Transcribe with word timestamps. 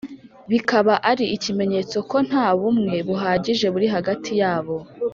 bikaba 0.51 0.93
ari 1.09 1.25
ikimenyetso 1.35 1.97
ko 2.09 2.17
nta 2.27 2.47
bumwe 2.59 2.95
buhagije 3.07 3.65
buri 3.73 3.87
hagati 3.95 4.31
yabo. 4.41 4.77